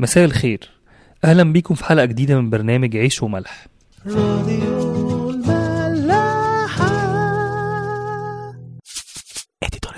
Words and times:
مساء 0.00 0.24
الخير. 0.24 0.70
أهلا 1.24 1.52
بيكم 1.52 1.74
في 1.74 1.84
حلقة 1.84 2.04
جديدة 2.04 2.40
من 2.40 2.50
برنامج 2.50 2.96
عيش 2.96 3.22
وملح. 3.22 3.66
راديو 4.06 5.30
الملاحة. 5.30 6.88
اديتور 9.62 9.92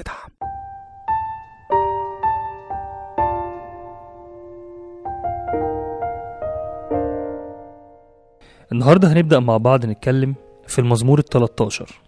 النهاردة 8.72 9.12
هنبدأ 9.12 9.40
مع 9.40 9.56
بعض 9.56 9.86
نتكلم 9.86 10.34
في 10.66 10.78
المزمور 10.78 11.18
ال 11.18 11.24
13 11.24 12.00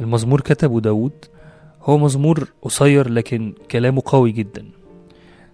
المزمور 0.00 0.40
كتبه 0.40 0.80
داود. 0.80 1.24
هو 1.82 1.98
مزمور 1.98 2.48
قصير 2.62 3.08
لكن 3.08 3.54
كلامه 3.70 4.02
قوي 4.06 4.32
جدا. 4.32 4.66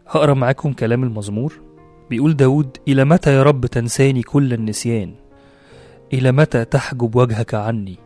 هقرأ 0.09 0.35
معاكم 0.35 0.73
كلام 0.73 1.03
المزمور. 1.03 1.76
بيقول 2.11 2.37
داود 2.37 2.77
إلى 2.89 3.05
متى 3.05 3.35
يا 3.35 3.43
رب 3.43 3.67
تنساني 3.67 4.23
كل 4.23 4.53
النسيان؟ 4.53 5.15
إلى 6.13 6.33
متى 6.33 6.65
تحجب 6.65 7.17
وجهك 7.17 7.55
عني؟ 7.55 7.97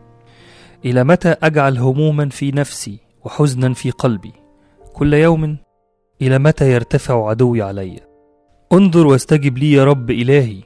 إلى 0.85 1.05
متى 1.05 1.37
أجعل 1.43 1.79
هموما 1.79 2.29
في 2.29 2.51
نفسي 2.51 2.99
وحزنا 3.25 3.75
في 3.75 3.91
قلبي؟ 3.91 4.33
كل 4.93 5.15
يوم 5.15 5.57
إلى 6.23 6.39
متى 6.39 6.73
يرتفع 6.73 7.29
عدوي 7.29 7.63
علي؟ 7.63 8.01
انظر 8.73 9.07
واستجب 9.07 9.59
لي 9.59 9.73
يا 9.73 9.85
رب 9.85 10.11
إلهي 10.11 10.63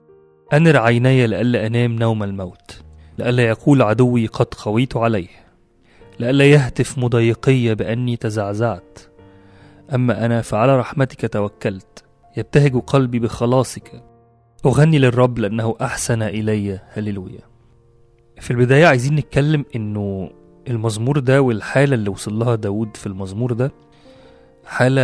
أنر 0.52 0.76
عيني 0.76 1.26
لئلا 1.26 1.66
أنام 1.66 1.96
نوم 1.96 2.22
الموت 2.22 2.82
لئلا 3.18 3.42
يقول 3.42 3.82
عدوي 3.82 4.26
قد 4.26 4.54
قويت 4.54 4.96
عليه 4.96 5.44
لئلا 6.18 6.44
يهتف 6.44 6.98
مضايقي 6.98 7.74
بأني 7.74 8.16
تزعزعت. 8.16 8.98
أما 9.94 10.26
أنا 10.26 10.42
فعلى 10.42 10.78
رحمتك 10.78 11.32
توكلت. 11.32 12.03
يبتهج 12.36 12.76
قلبي 12.76 13.18
بخلاصك. 13.18 14.02
أغني 14.66 14.98
للرب 14.98 15.38
لأنه 15.38 15.74
أحسن 15.80 16.22
إلي. 16.22 16.80
هللويا. 16.92 17.40
في 18.40 18.50
البداية 18.50 18.86
عايزين 18.86 19.14
نتكلم 19.14 19.64
إنه 19.76 20.30
المزمور 20.68 21.18
ده 21.18 21.42
والحالة 21.42 21.94
اللي 21.94 22.10
وصل 22.10 22.38
لها 22.38 22.54
داود 22.54 22.96
في 22.96 23.06
المزمور 23.06 23.52
ده 23.52 23.72
حالة 24.66 25.02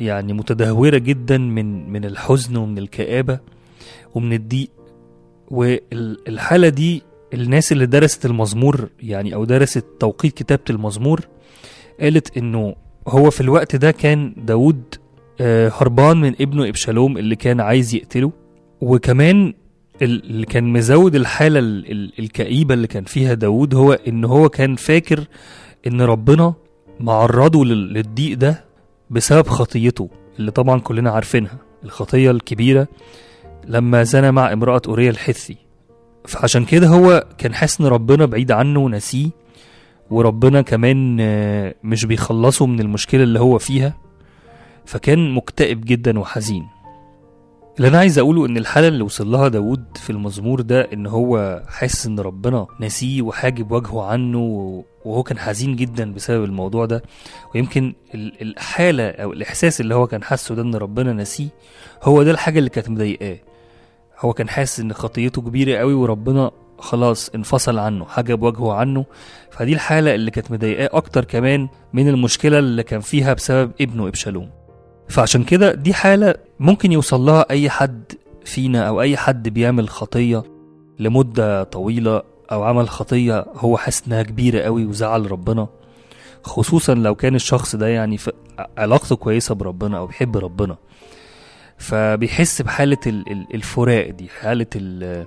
يعني 0.00 0.32
متدهورة 0.32 0.98
جدا 0.98 1.38
من 1.38 1.92
من 1.92 2.04
الحزن 2.04 2.56
ومن 2.56 2.78
الكآبة 2.78 3.38
ومن 4.14 4.32
الضيق. 4.32 4.70
والحالة 5.50 6.68
دي 6.68 7.02
الناس 7.34 7.72
اللي 7.72 7.86
درست 7.86 8.26
المزمور 8.26 8.88
يعني 9.00 9.34
أو 9.34 9.44
درست 9.44 9.84
توقيت 10.00 10.32
كتابة 10.32 10.62
المزمور 10.70 11.20
قالت 12.00 12.36
إنه 12.36 12.74
هو 13.08 13.30
في 13.30 13.40
الوقت 13.40 13.76
ده 13.76 13.90
كان 13.90 14.34
داود 14.36 14.82
هربان 15.40 16.16
من 16.20 16.34
ابنه 16.40 16.68
إبشالوم 16.68 17.18
اللي 17.18 17.36
كان 17.36 17.60
عايز 17.60 17.94
يقتله 17.94 18.32
وكمان 18.80 19.54
ال- 20.02 20.24
اللي 20.30 20.46
كان 20.46 20.72
مزود 20.72 21.14
الحالة 21.14 21.58
ال- 21.58 21.90
ال- 21.92 22.12
الكئيبة 22.18 22.74
اللي 22.74 22.86
كان 22.86 23.04
فيها 23.04 23.34
داود 23.34 23.74
هو 23.74 23.92
إن 23.92 24.24
هو 24.24 24.48
كان 24.48 24.76
فاكر 24.76 25.24
إن 25.86 26.00
ربنا 26.02 26.54
معرضه 27.00 27.64
لل- 27.64 27.92
للضيق 27.94 28.36
ده 28.38 28.64
بسبب 29.10 29.46
خطيته 29.46 30.08
اللي 30.38 30.50
طبعا 30.50 30.80
كلنا 30.80 31.10
عارفينها 31.10 31.58
الخطية 31.84 32.30
الكبيرة 32.30 32.88
لما 33.68 34.02
زنى 34.02 34.30
مع 34.32 34.52
امرأة 34.52 34.82
أوريا 34.88 35.10
الحثي. 35.10 35.56
فعشان 36.28 36.64
كده 36.64 36.86
هو 36.88 37.26
كان 37.38 37.54
حاسس 37.54 37.80
إن 37.80 37.86
ربنا 37.86 38.26
بعيد 38.26 38.52
عنه 38.52 38.80
ونسيه 38.80 39.28
وربنا 40.10 40.62
كمان 40.62 41.16
آه، 41.20 41.74
مش 41.84 42.04
بيخلصه 42.04 42.66
من 42.66 42.80
المشكلة 42.80 43.22
اللي 43.22 43.40
هو 43.40 43.58
فيها. 43.58 43.96
فكان 44.86 45.30
مكتئب 45.34 45.80
جدا 45.84 46.18
وحزين. 46.18 46.66
اللي 47.76 47.88
أنا 47.88 47.98
عايز 47.98 48.18
أقوله 48.18 48.46
إن 48.46 48.56
الحالة 48.56 48.88
اللي 48.88 49.02
وصل 49.02 49.30
لها 49.30 49.48
داود 49.48 49.84
في 49.96 50.10
المزمور 50.10 50.60
ده 50.60 50.80
إن 50.92 51.06
هو 51.06 51.62
حاسس 51.68 52.06
إن 52.06 52.20
ربنا 52.20 52.66
نسيه 52.80 53.22
وحاجب 53.22 53.72
وجهه 53.72 54.02
عنه 54.04 54.38
وهو 55.04 55.22
كان 55.22 55.38
حزين 55.38 55.76
جدا 55.76 56.12
بسبب 56.12 56.44
الموضوع 56.44 56.86
ده. 56.86 57.02
ويمكن 57.54 57.94
ال- 58.14 58.42
الحالة 58.42 59.10
أو 59.10 59.32
الإحساس 59.32 59.80
اللي 59.80 59.94
هو 59.94 60.06
كان 60.06 60.22
حاسه 60.22 60.54
ده 60.54 60.62
إن 60.62 60.74
ربنا 60.74 61.12
نسيه 61.12 61.48
هو 62.02 62.22
ده 62.22 62.30
الحاجة 62.30 62.58
اللي 62.58 62.70
كانت 62.70 62.90
مضايقاه. 62.90 63.38
هو 64.20 64.32
كان 64.32 64.48
حاسس 64.48 64.80
إن 64.80 64.92
خطيته 64.92 65.42
كبيرة 65.42 65.78
قوي 65.78 65.94
وربنا 65.94 66.50
خلاص 66.78 67.28
انفصل 67.34 67.78
عنه 67.78 68.04
حجب 68.04 68.42
وجهه 68.42 68.72
عنه. 68.72 69.04
فدي 69.50 69.72
الحالة 69.72 70.14
اللي 70.14 70.30
كانت 70.30 70.50
مضايقاه 70.50 70.96
أكتر 70.96 71.24
كمان 71.24 71.68
من 71.92 72.08
المشكلة 72.08 72.58
اللي 72.58 72.82
كان 72.82 73.00
فيها 73.00 73.32
بسبب 73.34 73.70
ابنه 73.80 74.08
إبشالوم. 74.08 74.50
فعشان 75.12 75.44
كده 75.44 75.74
دي 75.74 75.94
حالة 75.94 76.34
ممكن 76.60 76.92
يوصل 76.92 77.20
لها 77.20 77.46
أي 77.50 77.70
حد 77.70 78.12
فينا 78.44 78.88
أو 78.88 79.00
أي 79.00 79.16
حد 79.16 79.48
بيعمل 79.48 79.88
خطية 79.88 80.42
لمدة 80.98 81.62
طويلة 81.62 82.22
أو 82.52 82.62
عمل 82.62 82.88
خطية 82.88 83.46
هو 83.56 83.76
حاسس 83.76 84.02
إنها 84.06 84.22
كبيرة 84.22 84.60
قوي 84.60 84.86
وزعل 84.86 85.32
ربنا. 85.32 85.68
خصوصا 86.44 86.94
لو 86.94 87.14
كان 87.14 87.34
الشخص 87.34 87.76
ده 87.76 87.88
يعني 87.88 88.16
في 88.18 88.32
علاقته 88.78 89.16
كويسة 89.16 89.54
بربنا 89.54 89.98
أو 89.98 90.06
بيحب 90.06 90.36
ربنا. 90.36 90.76
فبيحس 91.78 92.62
بحالة 92.62 92.98
ال- 93.06 93.32
ال- 93.32 93.46
الفراق 93.54 94.10
دي 94.10 94.28
حالة 94.40 94.66
ال- 94.76 95.26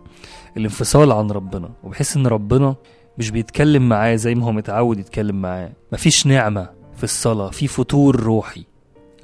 الانفصال 0.57 1.11
عن 1.11 1.31
ربنا. 1.31 1.69
وبيحس 1.83 2.17
إن 2.17 2.27
ربنا 2.27 2.75
مش 3.17 3.29
بيتكلم 3.31 3.89
معاه 3.89 4.15
زي 4.15 4.35
ما 4.35 4.45
هو 4.45 4.51
متعود 4.51 4.99
يتكلم 4.99 5.41
معاه. 5.41 5.71
مفيش 5.93 6.27
نعمة 6.27 6.69
في 6.97 7.03
الصلاة 7.03 7.49
في 7.49 7.67
فتور 7.67 8.15
روحي. 8.19 8.65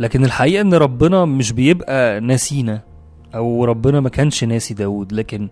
لكن 0.01 0.25
الحقيقة 0.25 0.61
إن 0.61 0.73
ربنا 0.73 1.25
مش 1.25 1.51
بيبقى 1.51 2.19
ناسينا 2.19 2.81
أو 3.35 3.65
ربنا 3.65 3.99
ما 3.99 4.09
كانش 4.09 4.43
ناسي 4.43 4.73
داود 4.73 5.13
لكن 5.13 5.47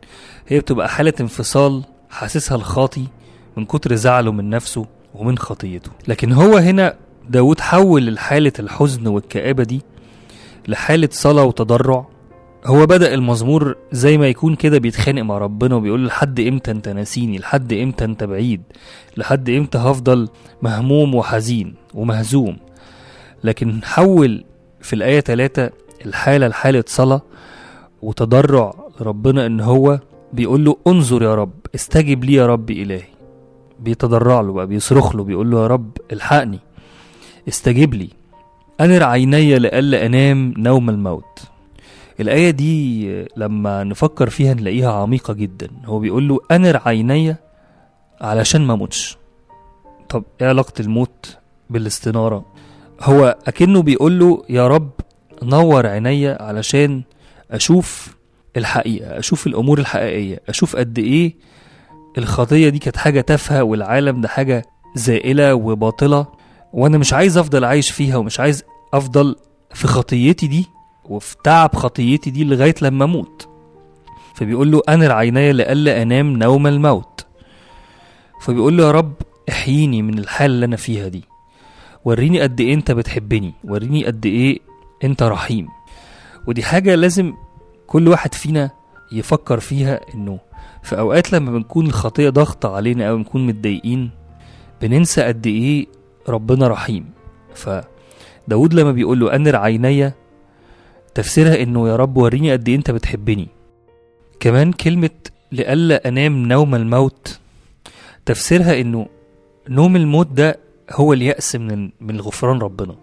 هي 0.48 0.60
بتبقى 0.60 0.90
حالة 0.90 1.14
انفصال 1.22 1.84
حاسسها 2.10 2.56
الخاطي 2.58 3.06
من 3.58 3.66
كتر 3.66 3.96
زعله 3.96 4.32
من 4.32 4.50
نفسه 4.50 4.86
ومن 5.16 5.38
خطيته. 5.38 5.92
لكن 6.08 6.32
هو 6.32 6.58
هنا 6.58 6.94
داود 7.30 7.60
حول 7.60 8.20
حالة 8.20 8.52
الحزن 8.60 9.08
والكآبة 9.08 9.64
دي 9.64 9.82
لحالة 10.68 11.10
صلاة 11.12 11.44
وتضرع. 11.44 12.06
هو 12.66 12.86
بدأ 12.86 13.14
المزمور 13.14 13.76
زي 13.92 14.18
ما 14.18 14.28
يكون 14.28 14.56
كده 14.56 14.78
بيتخانق 14.78 15.22
مع 15.22 15.38
ربنا 15.38 15.76
وبيقول 15.76 16.06
لحد 16.06 16.40
إمتى 16.40 16.72
أنت 16.72 16.90
ناسيني؟ 16.90 17.38
لحد 17.38 17.74
إمتى 17.74 18.06
أنت 18.06 18.24
بعيد؟ 18.24 18.62
لحد 19.18 19.50
إمتى 19.50 19.78
هفضل 19.78 20.30
مهموم 20.62 21.16
وحزين 21.16 21.74
ومهزوم؟ 21.94 22.58
لكن 23.44 23.84
حول 23.84 24.44
في 24.82 24.94
الآية 24.94 25.20
3 25.20 25.70
الحالة 26.06 26.48
لحالة 26.48 26.84
صلاة 26.88 27.22
وتضرع 28.02 28.74
لربنا 29.02 29.46
إن 29.46 29.60
هو 29.62 30.00
بيقول 30.34 30.66
له 30.66 30.78
انظر 30.88 31.24
يا 31.24 31.36
رب 31.36 31.52
استجب 31.76 32.24
لي 32.24 32.34
يا 32.34 32.48
رب 32.48 32.72
إلهي. 32.72 33.04
بيتضرع 33.80 34.42
له 34.42 34.54
بقى 34.54 34.68
بيصرخ 34.68 35.16
له 35.16 35.24
بيقول 35.24 35.52
له 35.52 35.62
يا 35.62 35.68
رب 35.68 35.98
الحقني 36.12 36.60
استجب 37.48 37.94
لي. 37.94 38.10
أنر 38.82 39.04
عيني 39.04 39.60
لئلا 39.60 40.06
أنام 40.06 40.54
نوم 40.58 40.90
الموت. 40.90 41.40
الآية 42.20 42.50
دي 42.50 43.26
لما 43.38 43.84
نفكر 43.84 44.30
فيها 44.30 44.54
نلاقيها 44.54 44.92
عميقة 44.92 45.34
جدا. 45.34 45.70
هو 45.86 46.00
بيقول 46.00 46.28
له 46.28 46.40
أنر 46.52 46.82
عيني 46.86 47.36
علشان 48.22 48.62
ما 48.62 48.74
أموتش. 48.74 49.18
طب 50.10 50.24
إيه 50.42 50.48
علاقة 50.48 50.74
الموت 50.80 51.38
بالاستنارة؟ 51.70 52.46
هو 53.02 53.38
أكنه 53.48 53.82
بيقول 53.82 54.20
له 54.20 54.44
يا 54.50 54.68
رب 54.68 54.90
نور 55.44 55.88
عينيا 55.88 56.42
علشان 56.42 57.02
أشوف 57.52 58.16
الحقيقة 58.58 59.20
أشوف 59.20 59.48
الأمور 59.48 59.80
الحقيقية 59.80 60.40
أشوف 60.50 60.76
قد 60.76 61.00
إيه 61.00 61.36
الخطية 62.18 62.70
دي 62.70 62.80
كانت 62.80 62.98
حاجة 62.98 63.22
تافهة 63.22 63.64
والعالم 63.64 64.22
ده 64.22 64.28
حاجة 64.28 64.66
زائلة 64.96 65.54
وباطلة 65.56 66.28
وأنا 66.74 66.98
مش 66.98 67.14
عايز 67.14 67.38
أفضل 67.38 67.66
عايش 67.66 67.92
فيها 67.92 68.18
ومش 68.18 68.40
عايز 68.40 68.64
أفضل 68.94 69.36
في 69.74 69.88
خطيتي 69.88 70.48
دي 70.48 70.66
وفي 71.06 71.36
تعب 71.44 71.76
خطيتي 71.76 72.30
دي 72.30 72.44
لغاية 72.44 72.76
لما 72.82 73.06
أموت. 73.06 73.48
فبيقول 74.36 74.72
له 74.72 74.82
أنر 74.90 75.12
عيني 75.12 75.54
لئلا 75.54 76.02
أنام 76.02 76.38
نوم 76.38 76.68
الموت. 76.68 77.26
فبيقول 78.42 78.78
له 78.78 78.84
يا 78.84 78.92
رب 78.92 79.14
احييني 79.50 80.02
من 80.02 80.20
الحالة 80.20 80.54
اللي 80.54 80.66
أنا 80.66 80.76
فيها 80.76 81.08
دي. 81.08 81.24
وريني 82.06 82.42
قد 82.42 82.62
إيه 82.62 82.74
أنت 82.74 82.92
بتحبني 82.92 83.54
وريني 83.64 84.06
قد 84.06 84.26
إيه 84.26 84.60
أنت 85.04 85.24
رحيم. 85.24 85.68
ودي 86.48 86.64
حاجة 86.64 86.96
لازم 86.96 87.34
كل 87.88 88.08
واحد 88.08 88.34
فينا 88.34 88.72
يفكر 89.12 89.60
فيها 89.60 90.00
إنه 90.16 90.40
في 90.84 91.00
أوقات 91.00 91.34
لما 91.34 91.52
بنكون 91.52 91.86
الخطية 91.86 92.30
ضغطة 92.30 92.76
علينا 92.76 93.10
أو 93.10 93.18
بنكون 93.18 93.48
متضايقين 93.48 94.10
بننسى 94.82 95.22
قد 95.24 95.48
إيه 95.48 95.88
ربنا 96.30 96.68
رحيم. 96.68 97.06
فداود 97.54 98.74
لما 98.74 98.92
بيقول 98.92 99.20
له 99.20 99.36
أنر 99.36 99.56
عيني 99.56 100.12
تفسيرها 101.16 101.64
إنه 101.64 101.90
يا 101.90 101.96
رب 101.96 102.18
وريني 102.18 102.52
قد 102.52 102.70
إيه 102.70 102.76
أنت 102.76 102.92
بتحبني. 102.92 103.48
كمان 104.40 104.72
كلمة 104.72 105.10
لئلا 105.52 106.08
أنام 106.08 106.48
نوم 106.48 106.76
الموت 106.76 107.40
تفسيرها 108.26 108.82
إنه 108.82 109.08
نوم 109.70 109.96
الموت 109.96 110.28
ده 110.28 110.60
هو 110.92 111.14
اليأس 111.14 111.56
من 111.56 111.90
من 112.00 112.22
غفران 112.22 112.60
ربنا. 112.60 112.96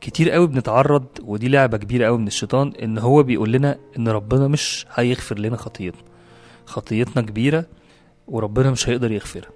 كتير 0.00 0.30
قوي 0.30 0.46
بنتعرض 0.46 1.04
ودي 1.22 1.48
لعبة 1.48 1.76
كبيرة 1.76 2.06
قوي 2.06 2.18
من 2.18 2.26
الشيطان 2.26 2.72
إن 2.82 2.98
هو 2.98 3.22
بيقول 3.22 3.52
لنا 3.52 3.78
إن 3.98 4.08
ربنا 4.08 4.48
مش 4.48 4.86
هيغفر 4.94 5.38
لنا 5.38 5.56
خطيتنا. 5.56 6.02
خطيتنا 6.66 7.22
كبيرة 7.22 7.66
وربنا 8.28 8.70
مش 8.70 8.88
هيقدر 8.88 9.12
يغفرها 9.12 9.50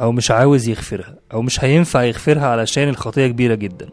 أو 0.00 0.12
مش 0.12 0.30
عاوز 0.30 0.68
يغفرها 0.68 1.16
أو 1.32 1.42
مش 1.42 1.64
هينفع 1.64 2.02
يغفرها 2.02 2.46
علشان 2.46 2.88
الخطية 2.88 3.26
كبيرة 3.26 3.54
جدا. 3.54 3.88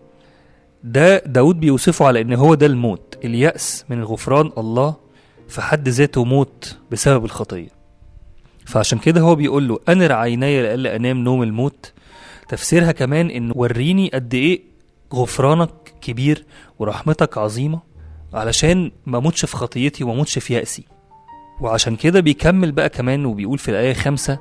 ده 0.84 1.18
داود 1.20 1.60
بيوصفه 1.60 2.06
على 2.08 2.22
إن 2.22 2.34
هو 2.34 2.54
ده 2.56 2.66
الموت. 2.66 3.18
اليأس 3.24 3.86
من 3.90 4.04
غفران 4.04 4.52
الله 4.58 4.96
في 5.48 5.62
حد 5.62 5.90
ذاته 5.90 6.24
موت 6.26 6.78
بسبب 6.92 7.26
الخطية. 7.26 7.70
فعشان 8.66 9.00
كده 9.00 9.22
هو 9.22 9.36
بيقول 9.36 9.68
له 9.68 9.80
أنر 9.90 10.12
عيني 10.12 10.62
لألا 10.62 10.96
أنام 10.96 11.18
نوم 11.24 11.44
الموت 11.44 11.94
تفسيرها 12.50 12.92
كمان 12.92 13.30
إن 13.30 13.51
وريني 13.56 14.10
قد 14.13 14.33
إيه 14.33 14.62
غفرانك 15.13 15.69
كبير 16.01 16.45
ورحمتك 16.80 17.38
عظيمة 17.38 17.80
علشان 18.33 18.92
ما 19.06 19.18
أموتش 19.18 19.45
في 19.45 19.57
خطيتي 19.57 20.04
وما 20.04 20.13
أموتش 20.13 20.39
في 20.39 20.54
يأسي. 20.54 20.83
وعشان 21.62 21.95
كده 21.95 22.19
بيكمل 22.19 22.71
بقى 22.71 22.89
كمان 22.89 23.25
وبيقول 23.25 23.57
في 23.57 23.71
الآية 23.71 23.94
خمسة 23.94 24.39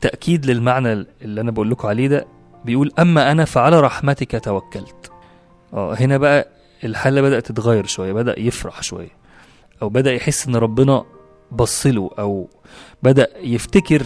تأكيد 0.00 0.46
للمعنى 0.46 0.92
اللي 1.22 1.40
أنا 1.40 1.50
بقول 1.50 1.70
لكم 1.70 1.88
عليه 1.88 2.08
ده 2.08 2.26
بيقول 2.64 2.92
أما 2.98 3.32
أنا 3.32 3.44
فعلى 3.44 3.80
رحمتك 3.80 4.44
توكلت. 4.44 5.12
آه 5.72 5.94
هنا 5.94 6.18
بقى 6.18 6.48
الحالة 6.84 7.20
بدأت 7.20 7.46
تتغير 7.46 7.86
شوية 7.86 8.12
بدأ 8.12 8.40
يفرح 8.40 8.82
شوية 8.82 9.10
أو 9.82 9.88
بدأ 9.88 10.12
يحس 10.12 10.46
إن 10.46 10.56
ربنا 10.56 11.04
بصله 11.52 12.10
أو 12.18 12.48
بدأ 13.02 13.28
يفتكر 13.40 14.02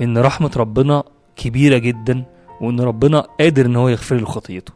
إن 0.00 0.18
رحمة 0.18 0.50
ربنا 0.56 1.04
كبيرة 1.36 1.78
جدا 1.78 2.24
وإن 2.60 2.80
ربنا 2.80 3.20
قادر 3.40 3.66
إن 3.66 3.76
هو 3.76 3.88
يغفر 3.88 4.16
له 4.16 4.26
خطيته. 4.26 4.72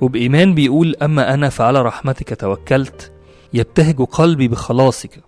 وبإيمان 0.00 0.54
بيقول 0.54 0.96
أما 1.02 1.34
أنا 1.34 1.48
فعلى 1.48 1.82
رحمتك 1.82 2.40
توكلت 2.40 3.12
يبتهج 3.54 3.96
قلبي 3.96 4.48
بخلاصك. 4.48 5.20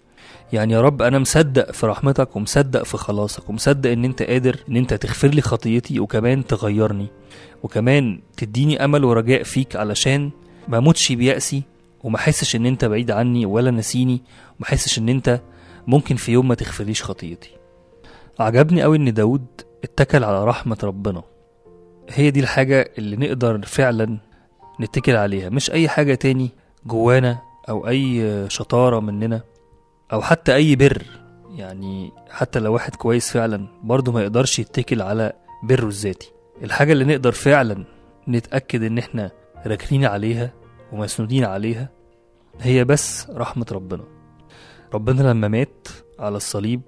يعني 0.52 0.72
يا 0.72 0.80
رب 0.80 1.02
أنا 1.02 1.18
مصدق 1.18 1.72
في 1.72 1.86
رحمتك 1.86 2.36
ومصدق 2.36 2.82
في 2.82 2.96
خلاصك 2.96 3.50
ومصدق 3.50 3.90
إن 3.90 4.04
أنت 4.04 4.22
قادر 4.22 4.56
إن 4.68 4.76
أنت 4.76 4.94
تغفر 4.94 5.28
لي 5.28 5.40
خطيتي 5.40 6.00
وكمان 6.00 6.46
تغيرني 6.46 7.06
وكمان 7.62 8.20
تديني 8.36 8.84
أمل 8.84 9.04
ورجاء 9.04 9.42
فيك 9.42 9.76
علشان 9.76 10.30
ما 10.68 10.78
أموتش 10.78 11.12
بيأسي 11.12 11.62
وما 12.04 12.16
أحسش 12.16 12.56
إن 12.56 12.66
أنت 12.66 12.84
بعيد 12.84 13.10
عني 13.10 13.46
ولا 13.46 13.70
نسيني 13.70 14.22
وما 14.58 14.68
أحسش 14.68 14.98
إن 14.98 15.08
أنت 15.08 15.40
ممكن 15.86 16.16
في 16.16 16.32
يوم 16.32 16.48
ما 16.48 16.54
تغفرليش 16.54 17.02
خطيتي. 17.02 17.50
عجبني 18.40 18.82
قوي 18.82 18.96
إن 18.96 19.14
داود 19.14 19.46
اتكل 19.84 20.24
على 20.24 20.44
رحمة 20.44 20.78
ربنا. 20.82 21.22
هي 22.10 22.30
دي 22.30 22.40
الحاجة 22.40 22.92
اللي 22.98 23.16
نقدر 23.16 23.62
فعلا 23.62 24.18
نتكل 24.80 25.16
عليها. 25.16 25.48
مش 25.48 25.70
أي 25.70 25.88
حاجة 25.88 26.14
تاني 26.14 26.50
جوانا 26.86 27.38
أو 27.68 27.88
أي 27.88 28.44
شطارة 28.50 29.00
مننا 29.00 29.40
أو 30.12 30.22
حتى 30.22 30.54
أي 30.54 30.76
بر. 30.76 31.02
يعني 31.50 32.12
حتى 32.30 32.58
لو 32.58 32.72
واحد 32.74 32.96
كويس 32.96 33.30
فعلا 33.32 33.66
برضه 33.82 34.12
ما 34.12 34.22
يقدرش 34.22 34.58
يتكل 34.58 35.02
على 35.02 35.32
بره 35.62 35.86
الذاتي. 35.86 36.32
الحاجة 36.62 36.92
اللي 36.92 37.04
نقدر 37.04 37.32
فعلا 37.32 37.84
نتأكد 38.28 38.82
إن 38.82 38.98
إحنا 38.98 39.30
راكنين 39.66 40.04
عليها 40.04 40.50
ومسنودين 40.92 41.44
عليها 41.44 41.88
هي 42.60 42.84
بس 42.84 43.30
رحمة 43.30 43.66
ربنا. 43.72 44.04
ربنا 44.94 45.30
لما 45.30 45.48
مات 45.48 45.88
على 46.18 46.36
الصليب 46.36 46.80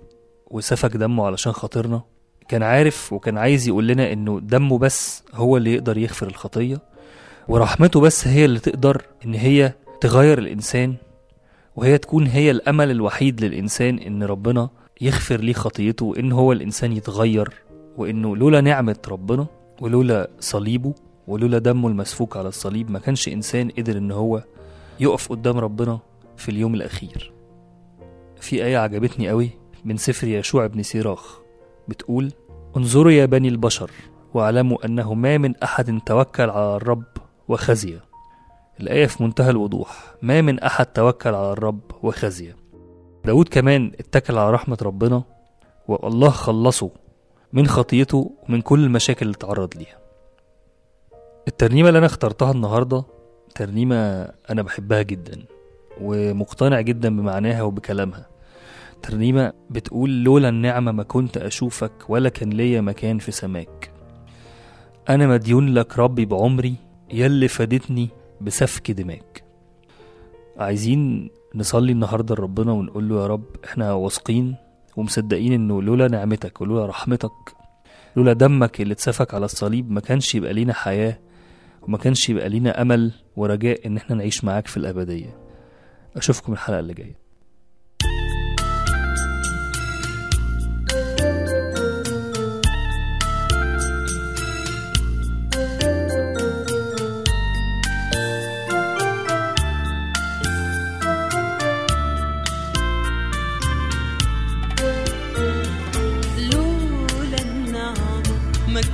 وسفك 0.53 0.97
دمه 0.97 1.27
علشان 1.27 1.53
خاطرنا. 1.53 2.03
كان 2.49 2.63
عارف 2.63 3.13
وكان 3.13 3.39
عايز 3.39 3.69
يقول 3.69 3.89
لنا 3.89 4.13
إنه 4.13 4.41
دمه 4.41 4.79
بس 4.79 5.25
هو 5.35 5.57
اللي 5.57 5.75
يقدر 5.75 5.99
يغفر 5.99 6.27
الخطية 6.27 6.83
ورحمته 7.49 8.01
بس 8.01 8.29
هي 8.29 8.45
اللي 8.45 8.59
تقدر 8.61 9.03
إن 9.25 9.35
هي 9.35 9.73
تغير 10.01 10.39
الإنسان 10.39 10.95
وهي 11.77 11.99
تكون 11.99 12.27
هي 12.27 12.51
الأمل 12.51 12.91
الوحيد 12.91 13.45
للإنسان 13.45 13.99
إن 13.99 14.23
ربنا 14.23 14.69
يغفر 15.01 15.41
ليه 15.41 15.53
خطيته 15.53 16.07
وإن 16.07 16.33
هو 16.33 16.53
الإنسان 16.53 16.93
يتغير 16.93 17.53
وإنه 17.97 18.37
لولا 18.37 18.61
نعمة 18.61 18.97
ربنا 19.09 19.47
ولولا 19.81 20.31
صليبه 20.41 20.95
ولولا 21.29 21.59
دمه 21.59 21.89
المسفوك 21.89 22.37
على 22.37 22.49
الصليب 22.49 22.91
ما 22.91 22.99
كانش 22.99 23.29
إنسان 23.29 23.71
قدر 23.71 23.99
إن 23.99 24.11
هو 24.11 24.45
يقف 25.01 25.29
قدام 25.29 25.59
ربنا 25.59 25.99
في 26.37 26.49
اليوم 26.49 26.75
الأخير. 26.75 27.33
في 28.41 28.65
آية 28.65 28.79
عجبتني 28.79 29.29
قوي. 29.29 29.51
من 29.85 29.97
سفر 29.97 30.29
يشوع 30.29 30.67
بن 30.67 30.83
سيراخ 30.83 31.41
بتقول 31.89 32.33
انظروا 32.77 33.13
يا 33.13 33.27
بني 33.27 33.49
البشر 33.49 33.91
واعلموا 34.35 34.87
أنه 34.87 35.15
ما 35.15 35.39
من 35.39 35.57
أحد 35.57 36.01
توكل 36.07 36.51
على 36.51 36.77
الرب 36.77 37.05
وخزي 37.49 37.99
الآية 38.81 39.07
في 39.07 39.23
منتهى 39.23 39.51
الوضوح 39.51 40.15
ما 40.23 40.41
من 40.41 40.61
أحد 40.61 40.87
توكل 40.87 41.35
على 41.35 41.53
الرب 41.53 41.81
وخزي 42.03 42.55
داود 43.25 43.49
كمان 43.49 43.93
اتكل 44.01 44.39
على 44.39 44.51
رحمة 44.51 44.79
ربنا 44.83 45.23
والله 45.89 46.31
خلصه 46.31 46.91
من 47.53 47.67
خطيته 47.67 48.31
ومن 48.49 48.61
كل 48.61 48.85
المشاكل 48.85 49.27
اللي 49.27 49.37
اتعرض 49.37 49.77
ليها. 49.77 49.99
الترنيمة 51.49 51.89
اللي 51.89 51.99
أنا 51.99 52.07
اخترتها 52.07 52.51
النهاردة 52.53 53.05
ترنيمة 53.55 53.97
أنا 54.51 54.63
بحبها 54.63 55.03
جدا 55.03 55.45
ومقتنع 56.01 56.81
جدا 56.81 57.09
بمعناها 57.17 57.63
وبكلامها. 57.63 58.27
ترنيمة 59.03 59.53
بتقول 59.71 60.25
لولا 60.25 60.49
النعمة 60.49 60.93
ما 60.93 61.03
كنت 61.03 61.37
أشوفك 61.37 61.93
ولا 62.09 62.29
كان 62.29 62.51
ليا 62.51 62.81
مكان 62.81 63.19
في 63.19 63.33
سماك. 63.33 63.91
أنا 65.09 65.27
مديون 65.27 65.75
لك 65.75 65.99
ربي 65.99 66.25
بعمري 66.25 66.75
يلي 67.13 67.49
فادتني 67.49 68.09
بسفك 68.41 68.91
دماك. 68.91 69.45
عايزين 70.59 71.31
نصلي 71.55 71.93
النهاردة 71.93 72.35
لربنا 72.35 72.73
ونقول 72.73 73.09
له 73.09 73.23
يا 73.23 73.27
رب 73.27 73.45
إحنا 73.65 73.93
واثقين 73.93 74.57
ومصدقين 74.97 75.53
إنه 75.53 75.83
لولا 75.83 76.09
نعمتك 76.09 76.61
ولولا 76.61 76.87
رحمتك 76.87 77.31
لولا 78.17 78.33
دمك 78.33 78.81
اللي 78.81 78.93
اتسفك 78.93 79.35
على 79.35 79.45
الصليب 79.45 79.91
ما 79.91 80.01
كانش 80.01 80.35
يبقى 80.35 80.53
لينا 80.53 80.73
حياة 80.73 81.19
وما 81.83 81.99
كانش 81.99 82.29
يبقى 82.31 82.49
لينا 82.49 82.83
أمل 82.83 83.13
ورجاء 83.37 83.87
إن 83.87 83.97
إحنا 83.97 84.17
نعيش 84.17 84.45
معاك 84.45 84.67
في 84.67 84.77
الأبدية. 84.77 85.37
أشوفكم 86.17 86.53
الحلقة 86.53 86.79
اللي 86.81 86.95
جاية. 86.95 87.22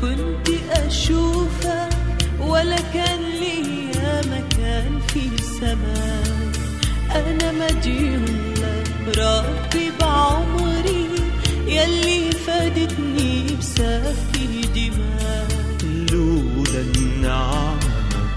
كنت 0.01 0.49
أشوفك 0.71 1.89
ولا 2.41 2.77
كان 2.95 3.21
ليا 3.41 4.21
مكان 4.21 5.01
في 5.09 5.21
السماء. 5.39 6.53
أنا 7.11 7.53
مديون 7.53 8.55
لك 8.57 9.19
ربي 9.19 9.93
بعمري 10.01 11.09
يلي 11.67 12.31
فادتني 12.47 13.57
بسفك 13.59 14.35
دماء 14.75 15.49
لولا 16.13 16.81
النعمة 16.81 17.79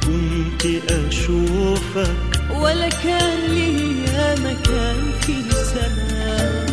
كنت 0.05 0.91
أشوفك 0.91 2.15
ولا 2.61 2.89
كان 2.89 3.39
ليا 3.49 4.35
مكان 4.35 4.99
في 5.21 5.33
السماء. 5.49 6.65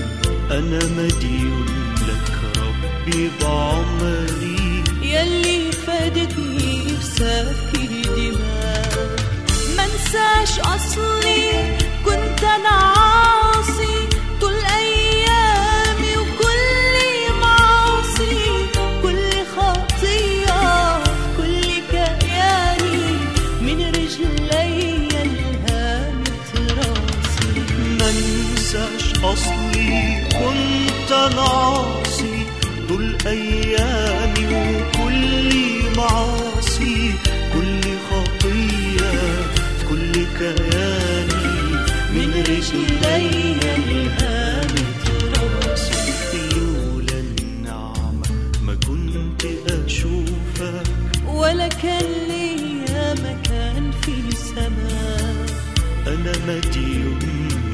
أنا 0.50 0.78
مديون 0.98 1.66
لك 2.08 2.28
ربي 2.58 3.30
بعمري. 3.40 4.47
يلي 5.18 5.72
فادتني 5.72 6.82
بسفك 7.00 7.76
دماء 8.16 9.16
منساش 9.78 10.60
أصلي 10.60 11.76
كنت 12.04 12.44
أنا 12.44 12.68
عاصي 12.68 13.17
ما 51.68 52.02
ليا 52.28 53.14
مكان 53.14 53.90
في 54.02 54.12
السماء 54.32 55.46
أنا 56.06 56.32
مديون 56.48 57.18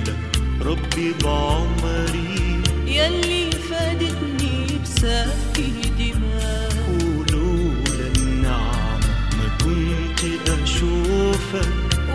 لك 0.06 0.40
ربي 0.66 1.14
بعمري 1.24 2.60
يلي 2.86 3.50
فادتني 3.50 4.78
بسفكي 4.82 5.72
دماء 5.98 6.72
ولولا 6.90 8.06
النعمة 8.16 9.08
ما 9.38 9.48
كنت 9.64 10.48
أشوفك. 10.62 11.68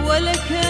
ولا 0.07 0.33
كان 0.49 0.68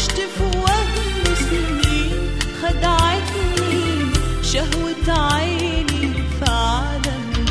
عشت 0.00 0.20
في 0.20 0.42
وهم 0.42 1.34
سنين 1.50 2.30
خدعتني 2.62 4.12
شهوة 4.42 5.18
عيني 5.34 6.12
في 6.12 6.50
عالم 6.50 7.46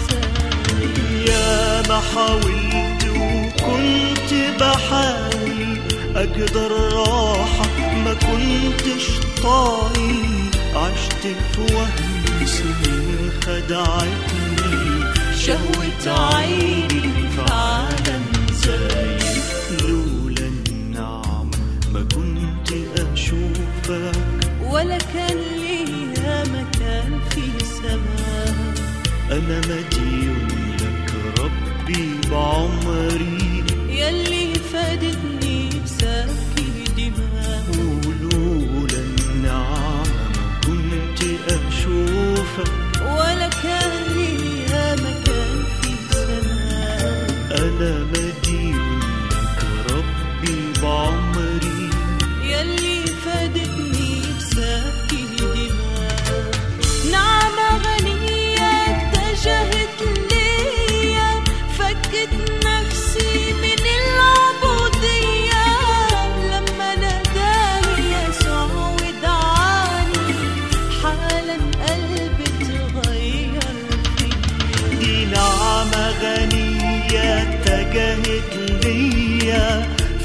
يا 1.28 1.82
ما 1.90 2.00
حاولت 2.16 3.04
وكنت 3.18 4.34
بحاول 4.60 5.78
أقدر 6.16 6.72
راحة 6.94 7.94
ما 8.06 8.14
كنتش 8.14 9.06
طايل. 9.44 10.50
عشت 10.76 11.22
في 11.54 11.62
وهم 11.76 12.46
سنين 12.46 13.32
خدعتني 13.46 15.04
شهوة 15.38 16.18
عيني 16.36 17.09
أنا 29.50 29.60
مدين 29.60 30.48
ربي 31.40 32.20
بعمري. 32.32 33.64
يلي 33.90 34.54
فادتني 34.54 35.70
بسفك 35.84 36.92
دماء 36.98 37.66
ولولا 38.06 39.00
النعمة 39.00 40.04
ما 40.36 40.62
كنت 40.66 41.22
أشوفك. 41.50 42.72
ولا 43.02 43.50
كان 43.64 43.94
ليها 44.16 44.96
مكان 44.96 45.64
في 45.82 45.90
السماء. 46.00 47.30
أنا 47.52 47.92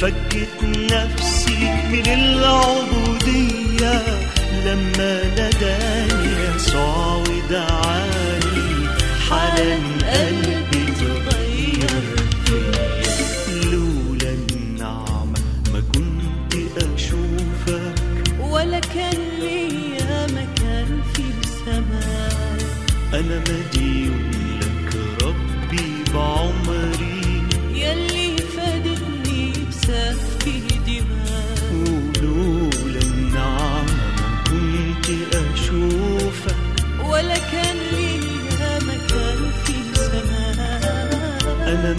فكت 0.04 0.62
نفسي 0.64 1.72
من 1.92 2.06
العبور 2.06 3.13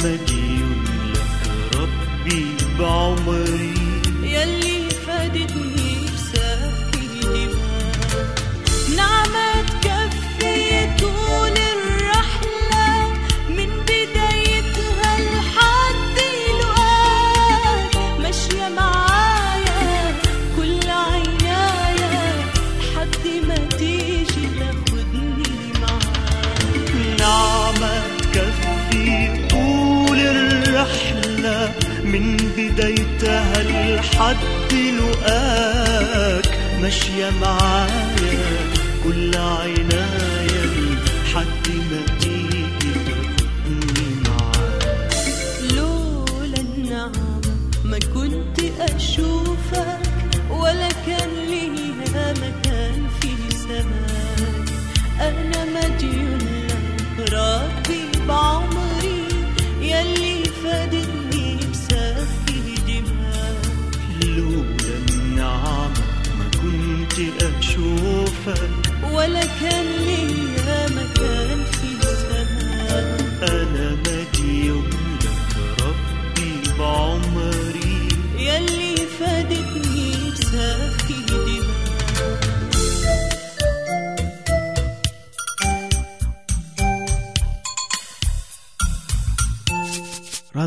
همجي 0.04 0.64
لك 1.14 1.76
ربي 1.76 2.46
بعمري 2.80 3.45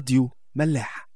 راديو 0.08 0.30
ملاح. 0.54 1.08